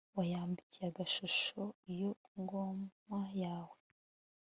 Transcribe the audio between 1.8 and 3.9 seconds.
iyo ngoma yawe